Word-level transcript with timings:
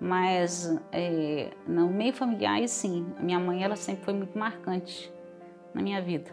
Mas 0.00 0.80
é, 0.90 1.50
no 1.66 1.88
meio 1.90 2.14
familiar, 2.14 2.66
sim, 2.66 3.06
a 3.18 3.22
minha 3.22 3.38
mãe 3.38 3.62
ela 3.62 3.76
sempre 3.76 4.02
foi 4.02 4.14
muito 4.14 4.38
marcante 4.38 5.12
na 5.74 5.82
minha 5.82 6.00
vida. 6.00 6.30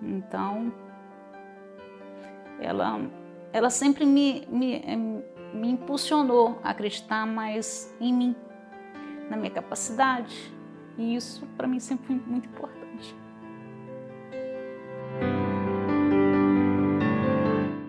Então, 0.00 0.72
ela, 2.60 3.00
ela 3.52 3.70
sempre 3.70 4.06
me, 4.06 4.46
me, 4.48 4.80
me 5.52 5.70
impulsionou 5.70 6.60
a 6.62 6.70
acreditar 6.70 7.26
mais 7.26 7.92
em 8.00 8.14
mim, 8.14 8.36
na 9.28 9.36
minha 9.36 9.50
capacidade. 9.50 10.54
E 10.96 11.16
isso 11.16 11.44
para 11.56 11.66
mim 11.66 11.80
sempre 11.80 12.06
foi 12.06 12.16
muito 12.16 12.48
importante. 12.48 13.16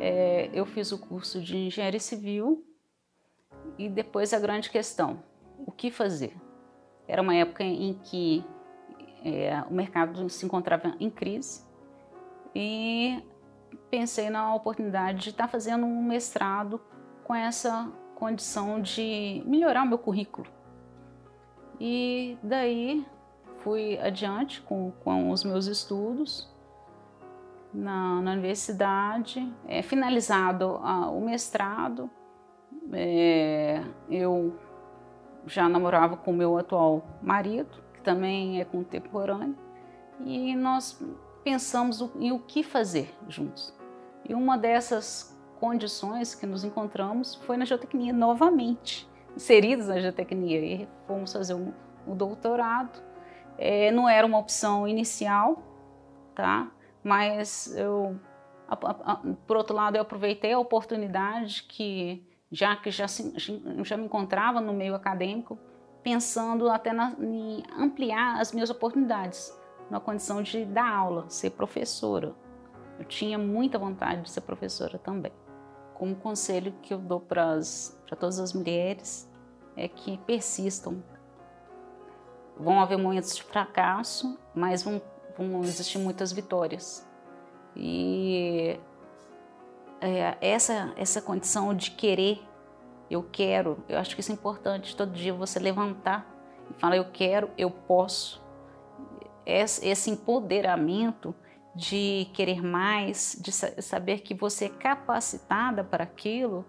É, 0.00 0.48
eu 0.52 0.64
fiz 0.64 0.92
o 0.92 0.98
curso 0.98 1.42
de 1.42 1.56
engenharia 1.56 2.00
civil 2.00 2.64
e 3.82 3.88
depois 3.88 4.32
a 4.32 4.38
grande 4.38 4.70
questão: 4.70 5.22
o 5.66 5.72
que 5.72 5.90
fazer? 5.90 6.36
Era 7.08 7.20
uma 7.20 7.34
época 7.34 7.64
em 7.64 7.94
que 8.04 8.44
é, 9.24 9.62
o 9.68 9.74
mercado 9.74 10.28
se 10.28 10.46
encontrava 10.46 10.94
em 11.00 11.10
crise 11.10 11.64
e 12.54 13.22
pensei 13.90 14.30
na 14.30 14.54
oportunidade 14.54 15.20
de 15.20 15.30
estar 15.30 15.48
fazendo 15.48 15.84
um 15.84 16.02
mestrado 16.02 16.80
com 17.24 17.34
essa 17.34 17.90
condição 18.14 18.80
de 18.80 19.42
melhorar 19.46 19.82
o 19.82 19.88
meu 19.88 19.98
currículo. 19.98 20.46
E 21.80 22.38
daí 22.42 23.04
fui 23.58 23.98
adiante 23.98 24.60
com, 24.62 24.92
com 25.02 25.30
os 25.30 25.42
meus 25.42 25.66
estudos 25.66 26.48
na, 27.72 28.20
na 28.20 28.32
universidade, 28.32 29.52
é, 29.66 29.82
finalizado 29.82 30.78
a, 30.82 31.08
o 31.08 31.20
mestrado, 31.20 32.10
é, 32.92 33.82
eu 34.10 34.56
já 35.46 35.68
namorava 35.68 36.16
com 36.16 36.30
o 36.30 36.34
meu 36.34 36.58
atual 36.58 37.04
marido, 37.22 37.82
que 37.94 38.00
também 38.00 38.60
é 38.60 38.64
contemporâneo, 38.64 39.56
e 40.20 40.54
nós 40.54 41.02
pensamos 41.42 42.00
em 42.16 42.32
o 42.32 42.38
que 42.38 42.62
fazer 42.62 43.12
juntos. 43.28 43.74
E 44.28 44.34
uma 44.34 44.56
dessas 44.56 45.36
condições 45.58 46.34
que 46.34 46.46
nos 46.46 46.64
encontramos 46.64 47.34
foi 47.34 47.56
na 47.56 47.64
geotecnia 47.64 48.12
novamente, 48.12 49.08
inseridos 49.36 49.88
na 49.88 49.98
geotecnia, 49.98 50.60
e 50.60 50.88
fomos 51.06 51.32
fazer 51.32 51.54
um, 51.54 51.72
um 52.06 52.16
doutorado. 52.16 53.02
É, 53.58 53.90
não 53.90 54.08
era 54.08 54.26
uma 54.26 54.38
opção 54.38 54.86
inicial, 54.86 55.62
tá? 56.34 56.70
Mas 57.02 57.74
eu, 57.76 58.16
a, 58.68 58.74
a, 59.12 59.20
por 59.46 59.56
outro 59.56 59.74
lado, 59.74 59.96
eu 59.96 60.02
aproveitei 60.02 60.52
a 60.52 60.58
oportunidade 60.58 61.64
que, 61.64 62.24
já 62.52 62.76
que 62.76 62.90
já, 62.90 63.06
já 63.06 63.96
me 63.96 64.04
encontrava 64.04 64.60
no 64.60 64.74
meio 64.74 64.94
acadêmico, 64.94 65.58
pensando 66.02 66.68
até 66.68 66.92
na, 66.92 67.16
em 67.18 67.62
ampliar 67.78 68.38
as 68.38 68.52
minhas 68.52 68.68
oportunidades 68.68 69.58
na 69.90 69.98
condição 69.98 70.42
de 70.42 70.64
dar 70.66 70.88
aula, 70.94 71.24
ser 71.28 71.50
professora. 71.50 72.34
Eu 72.98 73.06
tinha 73.06 73.38
muita 73.38 73.78
vontade 73.78 74.22
de 74.22 74.30
ser 74.30 74.42
professora 74.42 74.98
também. 74.98 75.32
Como 75.94 76.14
conselho 76.14 76.74
que 76.82 76.92
eu 76.92 76.98
dou 76.98 77.20
para 77.20 77.58
todas 78.18 78.38
as 78.38 78.52
mulheres 78.52 79.30
é 79.74 79.88
que 79.88 80.18
persistam. 80.18 81.02
Vão 82.58 82.80
haver 82.80 82.98
momentos 82.98 83.34
de 83.34 83.42
fracasso, 83.42 84.38
mas 84.54 84.82
vão, 84.82 85.00
vão 85.36 85.62
existir 85.62 85.98
muitas 85.98 86.32
vitórias. 86.32 87.08
E 87.74 88.78
é, 90.02 90.36
essa, 90.40 90.92
essa 90.96 91.22
condição 91.22 91.72
de 91.72 91.92
querer, 91.92 92.42
eu 93.08 93.22
quero, 93.22 93.84
eu 93.88 93.98
acho 93.98 94.14
que 94.16 94.20
isso 94.20 94.32
é 94.32 94.34
importante. 94.34 94.96
Todo 94.96 95.12
dia 95.12 95.32
você 95.32 95.60
levantar 95.60 96.26
e 96.68 96.80
falar: 96.80 96.96
eu 96.96 97.06
quero, 97.12 97.50
eu 97.56 97.70
posso. 97.70 98.42
Esse 99.46 100.10
empoderamento 100.10 101.34
de 101.74 102.28
querer 102.34 102.62
mais, 102.62 103.36
de 103.40 103.52
saber 103.52 104.20
que 104.20 104.34
você 104.34 104.66
é 104.66 104.68
capacitada 104.68 105.82
para 105.82 106.04
aquilo, 106.04 106.64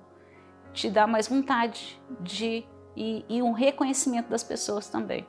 te 0.72 0.90
dá 0.90 1.06
mais 1.06 1.28
vontade 1.28 2.02
de 2.20 2.66
e, 2.96 3.26
e 3.28 3.42
um 3.42 3.52
reconhecimento 3.52 4.30
das 4.30 4.44
pessoas 4.44 4.88
também. 4.88 5.26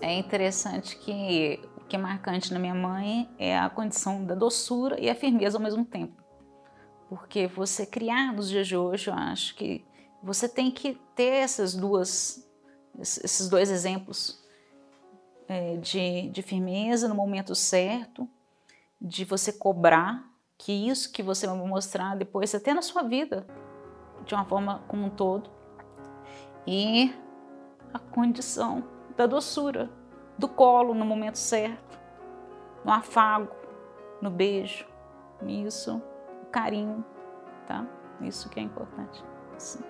É 0.00 0.14
interessante 0.14 0.96
que 0.96 1.60
o 1.76 1.84
que 1.84 1.96
é 1.96 1.98
marcante 1.98 2.52
na 2.52 2.58
minha 2.58 2.74
mãe 2.74 3.28
é 3.38 3.56
a 3.58 3.70
condição 3.70 4.24
da 4.24 4.34
doçura 4.34 5.00
e 5.00 5.08
a 5.08 5.14
firmeza 5.14 5.58
ao 5.58 5.62
mesmo 5.62 5.84
tempo. 5.84 6.25
Porque 7.08 7.46
você 7.46 7.86
criar 7.86 8.32
nos 8.32 8.48
dias 8.48 8.66
de 8.66 8.76
hoje, 8.76 9.10
eu 9.10 9.14
acho 9.14 9.54
que 9.54 9.84
você 10.22 10.48
tem 10.48 10.70
que 10.70 11.00
ter 11.14 11.42
essas 11.42 11.74
duas, 11.74 12.48
esses 12.98 13.48
dois 13.48 13.70
exemplos 13.70 14.44
é, 15.46 15.76
de, 15.76 16.28
de 16.30 16.42
firmeza 16.42 17.08
no 17.08 17.14
momento 17.14 17.54
certo, 17.54 18.28
de 19.00 19.24
você 19.24 19.52
cobrar 19.52 20.28
que 20.58 20.72
isso 20.72 21.12
que 21.12 21.22
você 21.22 21.46
vai 21.46 21.56
mostrar 21.56 22.16
depois, 22.16 22.54
até 22.54 22.72
na 22.72 22.82
sua 22.82 23.02
vida, 23.02 23.46
de 24.24 24.34
uma 24.34 24.44
forma 24.44 24.82
como 24.88 25.04
um 25.04 25.10
todo, 25.10 25.50
e 26.66 27.14
a 27.92 27.98
condição 27.98 28.82
da 29.16 29.26
doçura, 29.26 29.90
do 30.36 30.48
colo 30.48 30.94
no 30.94 31.04
momento 31.04 31.38
certo, 31.38 31.98
no 32.84 32.92
afago, 32.92 33.54
no 34.20 34.30
beijo, 34.30 34.86
isso, 35.46 36.02
carinho, 36.56 37.04
tá? 37.66 37.86
Isso 38.22 38.48
que 38.48 38.58
é 38.58 38.62
importante. 38.62 39.22
Sim. 39.58 39.84